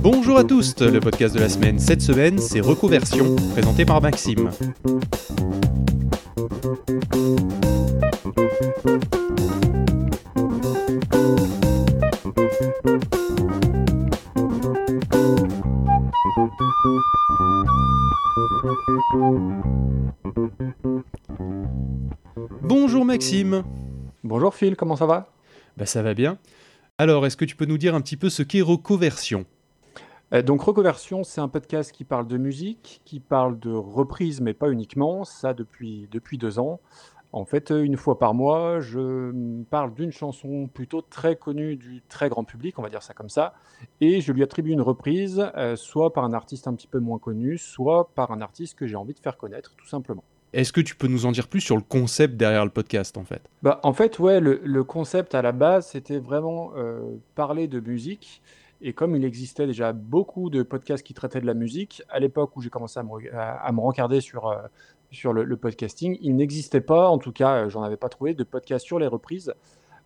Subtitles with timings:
[0.00, 1.78] Bonjour à tous, le podcast de la semaine.
[1.78, 4.50] Cette semaine, c'est Reconversion, présenté par Maxime.
[22.62, 23.64] Bonjour Maxime.
[24.22, 25.28] Bonjour Phil, comment ça va?
[25.76, 26.38] Bah ça va bien.
[26.98, 29.44] Alors, est-ce que tu peux nous dire un petit peu ce qu'est Reconversion?
[30.32, 34.54] Euh, Donc Reconversion, c'est un podcast qui parle de musique, qui parle de reprise, mais
[34.54, 36.80] pas uniquement, ça depuis, depuis deux ans.
[37.34, 39.32] En fait, euh, une fois par mois, je
[39.64, 43.28] parle d'une chanson plutôt très connue du très grand public, on va dire ça comme
[43.28, 43.54] ça,
[44.00, 47.18] et je lui attribue une reprise, euh, soit par un artiste un petit peu moins
[47.18, 50.22] connu, soit par un artiste que j'ai envie de faire connaître, tout simplement.
[50.52, 53.24] Est-ce que tu peux nous en dire plus sur le concept derrière le podcast en
[53.24, 53.42] fait?
[53.64, 57.00] Bah, en fait, ouais, le, le concept à la base, c'était vraiment euh,
[57.34, 58.42] parler de musique.
[58.80, 62.54] Et comme il existait déjà beaucoup de podcasts qui traitaient de la musique, à l'époque
[62.54, 64.58] où j'ai commencé à me, à, à me rencarder sur, euh,
[65.14, 68.44] sur le, podcasting, il n'existait pas, en tout cas, euh, j'en avais pas trouvé, de
[68.44, 69.54] podcast sur les reprises.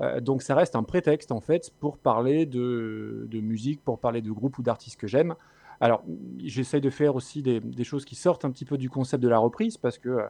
[0.00, 4.30] Euh, donc ça reste un prétexte, en fait, pour parler de, musique, pour parler de
[4.30, 5.34] groupes ou d'artistes que j'aime.
[5.80, 6.02] Alors,
[6.42, 9.38] j'essaye de faire aussi des, choses qui sortent un petit peu du concept de la
[9.38, 10.20] reprise, parce que,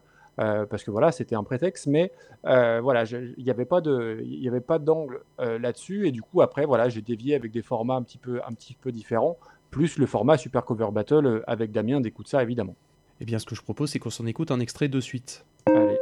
[0.40, 2.12] euh, parce que voilà, c'était un prétexte, mais
[2.44, 6.64] voilà, il n'y avait pas de, y avait pas d'angle là-dessus, et du coup après
[6.64, 9.38] voilà, j'ai dévié avec des formats un petit peu, un petit peu différents,
[9.70, 12.74] plus le format Super Cover Battle avec Damien d'écoute ça évidemment.
[13.20, 15.44] Eh bien, ce que je propose, c'est qu'on s'en écoute un extrait de suite.
[15.66, 15.96] Allez.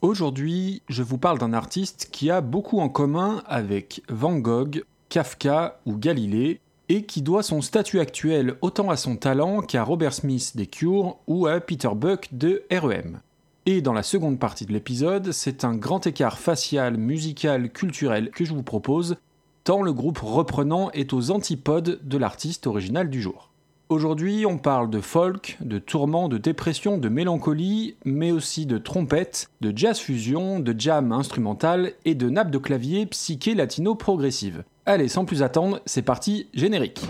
[0.00, 5.80] Aujourd'hui, je vous parle d'un artiste qui a beaucoup en commun avec Van Gogh, Kafka
[5.84, 10.52] ou Galilée, et qui doit son statut actuel autant à son talent qu'à Robert Smith
[10.54, 13.20] des Cure ou à Peter Buck de REM.
[13.66, 18.44] Et dans la seconde partie de l'épisode, c'est un grand écart facial, musical, culturel que
[18.44, 19.16] je vous propose,
[19.64, 23.53] tant le groupe reprenant est aux antipodes de l'artiste original du jour.
[23.90, 29.50] Aujourd'hui, on parle de folk, de tourment, de dépression, de mélancolie, mais aussi de trompette,
[29.60, 34.64] de jazz fusion, de jam instrumental et de nappe de clavier psyché latino progressive.
[34.86, 37.02] Allez, sans plus attendre, c'est parti, générique.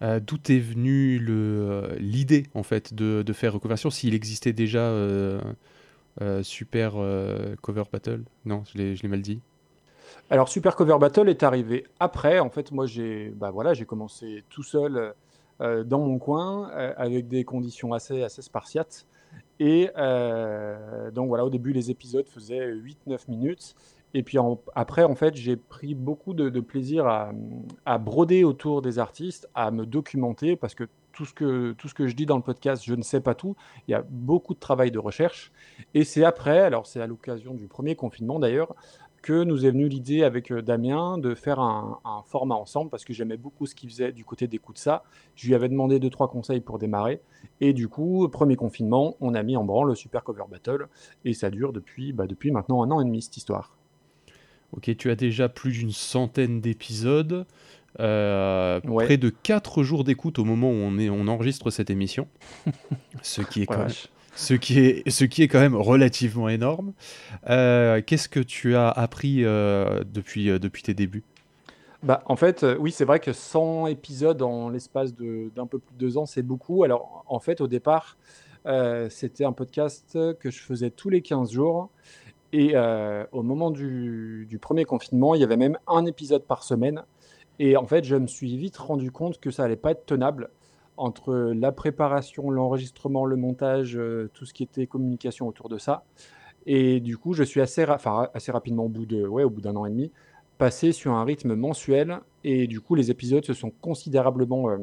[0.00, 5.38] Euh, D'où est venue euh, l'idée en fait de, faire Reconversion S'il existait déjà euh,
[6.42, 6.94] Super
[7.60, 8.22] Cover Battle?
[8.46, 9.42] Non, je l'ai mal dit.
[10.30, 12.38] Alors Super Cover Battle est arrivé après.
[12.38, 15.14] En fait, moi j'ai bah voilà, j'ai commencé tout seul
[15.60, 19.06] euh, dans mon coin euh, avec des conditions assez assez spartiates.
[19.60, 23.74] Et euh, donc voilà, au début les épisodes faisaient 8-9 minutes.
[24.14, 24.38] Et puis
[24.74, 27.30] après, en fait, j'ai pris beaucoup de, de plaisir à,
[27.84, 30.84] à broder autour des artistes, à me documenter, parce que
[31.18, 33.34] tout ce que, tout ce que je dis dans le podcast, je ne sais pas
[33.34, 33.56] tout.
[33.88, 35.50] Il y a beaucoup de travail de recherche.
[35.92, 38.76] Et c'est après, alors c'est à l'occasion du premier confinement d'ailleurs,
[39.28, 43.04] que nous est venue l'idée avec euh, Damien de faire un, un format ensemble parce
[43.04, 45.04] que j'aimais beaucoup ce qu'il faisait du côté d'écoute ça.
[45.34, 47.20] Je lui avais demandé deux trois conseils pour démarrer
[47.60, 50.86] et du coup premier confinement on a mis en branle le Super Cover Battle
[51.26, 53.76] et ça dure depuis bah, depuis maintenant un an et demi cette histoire.
[54.72, 57.46] Ok, tu as déjà plus d'une centaine d'épisodes,
[58.00, 59.04] euh, Ouais.
[59.04, 62.28] près de 4 jours d'écoute au moment où on, est, on enregistre cette émission,
[63.22, 64.08] ce qui est Ouais, quand même vache.
[64.38, 66.92] Ce qui est, ce qui est quand même relativement énorme.
[67.50, 71.24] Euh, Qu'est-ce que tu as appris euh, depuis, euh, depuis tes débuts?
[72.04, 75.98] Bah, en fait, oui, c'est vrai que 100 épisodes en l'espace d'un peu plus de
[75.98, 76.84] deux ans, c'est beaucoup.
[76.84, 78.16] Alors, en fait, au départ,
[79.08, 81.90] c'était un podcast que je faisais tous les 15 jours.
[82.52, 82.76] Et
[83.32, 87.02] au moment du, du premier confinement, il y avait même un épisode par semaine.
[87.58, 90.50] Et en fait, je me suis vite rendu compte que ça allait pas être tenable
[90.98, 96.04] entre la préparation, l'enregistrement, le montage, euh, tout ce qui était communication autour de ça.
[96.66, 100.12] Et du coup, je suis assez, rapidement, au bout d'un an et demi,
[100.58, 102.18] passé sur un rythme mensuel.
[102.44, 104.76] Et du coup, les épisodes se sont considérablement euh,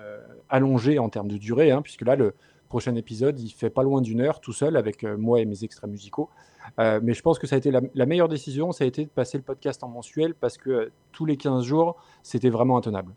[0.00, 0.18] euh,
[0.48, 2.34] allongés en termes de durée, hein, puisque là, le
[2.68, 5.88] prochain épisode, il fait pas loin d'une heure tout seul avec moi et mes extraits
[5.88, 6.28] musicaux.
[6.76, 9.38] Mais je pense que ça a été la, meilleure décision, ça a été de passer
[9.38, 13.14] le podcast en mensuel parce que tous les 15 jours, c'était vraiment intenable.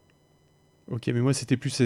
[0.90, 1.82] Ok, mais moi c'était plus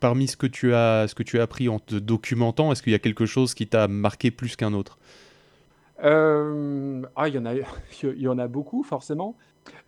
[0.00, 2.92] parmi ce que tu as, ce que tu as appris en te documentant, est-ce qu'il
[2.92, 4.98] y a quelque chose qui t'a marqué plus qu'un autre?
[6.04, 7.54] Euh, ah, il y en a,
[8.02, 9.36] il y en a beaucoup, forcément.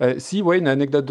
[0.03, 1.07] Euh, si, ouais, une anecdote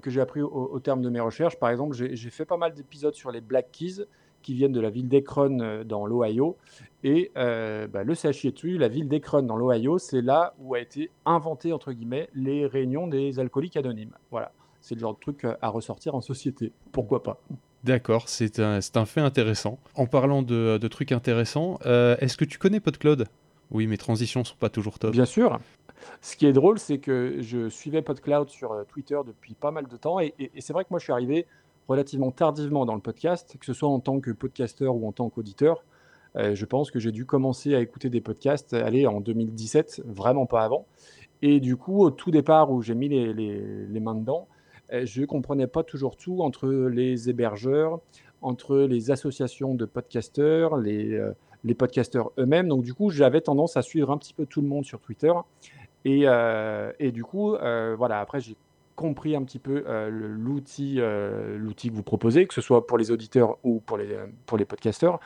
[0.00, 3.14] que j'ai appris au, terme de mes recherches, par exemple, j'ai fait pas mal d'épisodes
[3.14, 4.04] sur les Black Keys
[4.42, 6.56] qui viennent de la ville d'Akron euh, dans l'Ohio.
[7.04, 11.72] Et bah, le CHIETU, la ville d'Akron dans l'Ohio, c'est là où a été inventé,
[11.72, 14.14] entre guillemets, les réunions des alcooliques anonymes.
[14.30, 14.52] Voilà.
[14.82, 16.72] C'est le genre de truc à ressortir en société.
[16.92, 17.40] Pourquoi pas?
[17.84, 19.78] D'accord, c'est un, un, fait intéressant.
[19.94, 23.26] En parlant de, de trucs intéressants, est-ce que tu connais PodCloud?
[23.70, 25.12] Oui, mes transitions sont pas toujours top.
[25.12, 25.58] Bien sûr.
[26.20, 29.96] Ce qui est drôle, c'est que je suivais PodCloud sur Twitter depuis pas mal de
[29.96, 31.46] temps, et, et c'est vrai que moi je suis arrivé
[31.88, 35.28] relativement tardivement dans le podcast, que ce soit en tant que podcasteur ou en tant
[35.28, 35.84] qu'auditeur.
[36.36, 40.46] Euh, je pense que j'ai dû commencer à écouter des podcasts, aller en 2017, vraiment
[40.46, 40.86] pas avant.
[41.42, 44.51] Et du coup, au tout départ où j'ai mis les, les, mains dedans, euh,
[44.92, 48.00] je ne comprenais pas toujours tout entre les hébergeurs,
[48.40, 51.32] entre les associations de podcasteurs, les, euh,
[51.64, 52.68] les podcasteurs eux-mêmes.
[52.68, 55.32] Donc du coup, j'avais tendance à suivre un petit peu tout le monde sur Twitter.
[56.04, 56.24] Et,
[56.98, 58.56] et du coup, voilà, après j'ai
[59.02, 62.98] compris un petit peu euh, l'outil euh, l'outil que vous proposez, que ce soit pour
[62.98, 64.16] les auditeurs ou pour les,
[64.46, 65.18] pour les podcasteurs.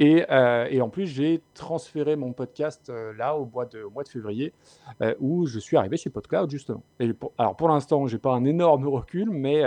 [0.00, 4.02] Et, euh, et en plus, j'ai transféré mon podcast là au mois, de, au mois
[4.02, 4.54] de février,
[5.20, 6.82] où je suis arrivé chez PodCloud, justement.
[7.00, 9.62] Et alors pour l'instant, je n'ai pas un énorme recul, mais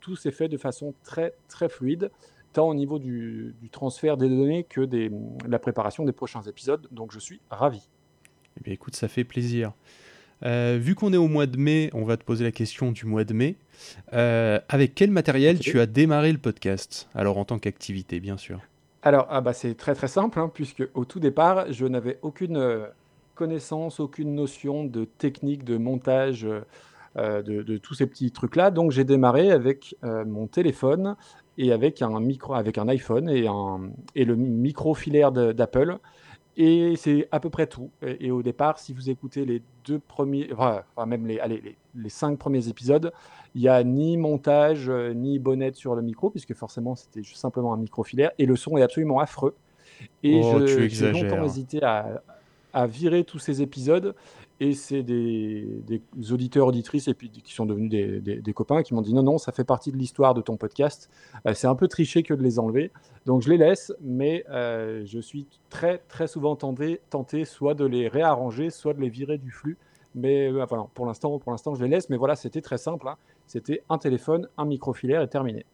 [0.00, 2.10] tout s'est fait de façon très, très fluide
[2.54, 5.08] tant au niveau du, du transfert des données que des,
[5.46, 6.88] la préparation des prochains épisodes.
[6.90, 7.88] Donc je suis ravi.
[8.56, 9.72] Eh bien, écoute, ça fait plaisir.
[10.44, 13.06] Euh, vu qu'on est au mois de mai, on va te poser la question du
[13.06, 13.56] mois de mai.
[14.12, 17.08] Euh, avec quel matériel tu as démarré le podcast?
[17.14, 18.60] Alors en tant qu'activité, bien sûr.
[19.02, 22.56] Alors, ah bah, c'est très très simple, hein, puisque au tout départ, je n'avais aucune
[22.56, 22.86] euh,
[23.34, 26.46] connaissance, aucune notion de technique de montage
[27.16, 28.70] de, tous ces petits trucs-là.
[28.70, 31.16] Donc j'ai démarré avec mon téléphone
[31.56, 35.98] et avec un micro, avec un iPhone et, un, et le micro filaire d'Apple.
[36.56, 37.90] Et c'est à peu près tout.
[38.02, 42.38] Et, au départ, si vous écoutez les deux premiers, enfin, même les, allez, les, cinq
[42.38, 43.12] premiers épisodes,
[43.54, 47.72] il n'y a ni montage, euh, ni bonnette sur le micro, puisque forcément c'était simplement
[47.72, 49.54] un micro filaire, et le son est absolument affreux.
[50.22, 52.22] Et oh, j'ai longtemps hésité à,
[52.72, 54.14] à, virer tous ces épisodes,
[54.60, 55.82] et c'est des,
[56.30, 59.52] auditeurs, auditrices, et puis qui sont devenus des, copains, qui m'ont dit non, non, ça
[59.52, 61.10] fait partie de l'histoire de ton podcast.
[61.46, 62.90] Euh, c'est un peu triché que de les enlever.
[63.26, 67.84] Donc je les laisse, mais euh, je suis très, très souvent tenté, tenté soit de
[67.84, 69.78] les réarranger, soit de les virer du flux.
[70.14, 72.10] Mais euh, pour l'instant, pour l'instant, je les laisse.
[72.10, 73.08] Mais voilà, c'était très simple.
[73.08, 73.16] Hein.
[73.46, 75.64] C'était un téléphone, un micro filaire et terminé.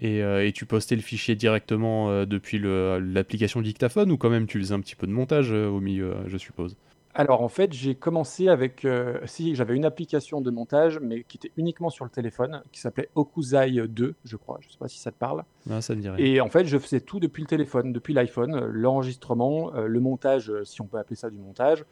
[0.00, 4.74] Et, et, tu postais le fichier directement depuis l'application dictaphone ou quand même tu faisais
[4.74, 6.76] un petit peu de montage au milieu, je suppose?
[7.18, 11.36] Alors en fait, j'ai commencé avec, euh, si j'avais une application de montage, mais qui
[11.36, 14.58] était uniquement sur le téléphone, qui s'appelait Okuzai 2, je crois.
[14.60, 15.42] Je ne sais pas si ça te parle.
[15.68, 16.22] Ah, ça me dirait.
[16.22, 19.98] Et en fait, je faisais tout depuis le téléphone, depuis l'iPhone, euh, l'enregistrement, euh, le
[19.98, 21.84] montage, si on peut appeler ça du montage,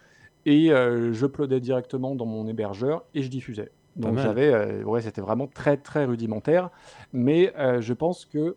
[0.49, 3.73] et je uploadais directement dans mon hébergeur et je diffusais.
[3.97, 6.71] Donc j'avais, ouais, c'était vraiment très très rudimentaire,
[7.13, 8.57] mais je pense que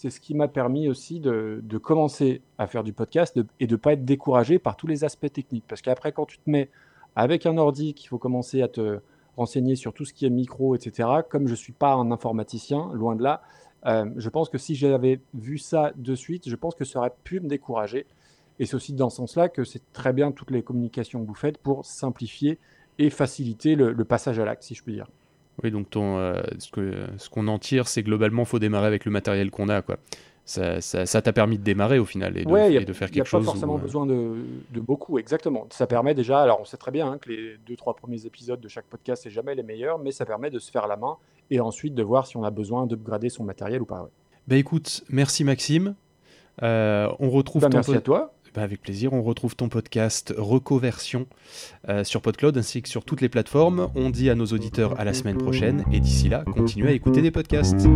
[0.00, 3.76] c'est ce qui m'a permis aussi de, commencer à faire du podcast et de ne
[3.76, 5.64] pas être découragé par tous les aspects techniques.
[5.68, 6.70] Parce qu'après, quand tu te mets
[7.16, 9.00] avec un ordi, qu'il faut commencer à te
[9.36, 12.90] renseigner sur tout ce qui est micro, etc., comme je ne suis pas un informaticien,
[12.94, 13.42] loin de là,
[13.84, 17.12] euh, je pense que si j'avais vu ça de suite, je pense que ça aurait
[17.24, 18.06] pu me décourager.
[18.58, 21.34] Et c'est aussi dans ce sens-là que c'est très bien toutes les communications que vous
[21.34, 22.58] faites pour simplifier
[23.00, 25.06] et faciliter le, le passage à l'acte, si je puis dire.
[25.64, 29.50] Oui, donc ton, euh, ce qu'on en tire, c'est globalement, faut démarrer avec le matériel
[29.50, 29.96] qu'on a, quoi.
[30.44, 33.42] Ça t'a permis de démarrer au final et de, de faire quelque chose.
[33.42, 34.34] Il n'y a pas forcément euh, besoin de,
[34.72, 35.66] de, beaucoup, exactement.
[35.70, 38.60] Ça permet déjà, alors on sait très bien hein, que les deux, trois premiers épisodes
[38.60, 41.16] de chaque podcast, c'est jamais les meilleurs, mais ça permet de se faire la main
[41.50, 44.08] et ensuite de voir si on a besoin d'upgrader son matériel ou pas.
[44.48, 45.94] Bah écoute, merci Maxime.
[46.62, 48.32] Euh, on retrouve bah, merci à toi.
[48.54, 51.26] Bah, avec plaisir, on retrouve ton podcast Recoversion
[51.88, 53.88] euh, sur PodCloud ainsi que sur toutes les plateformes.
[53.94, 57.22] On dit à nos auditeurs à la semaine prochaine et d'ici là, continuez à écouter
[57.22, 57.86] des podcasts.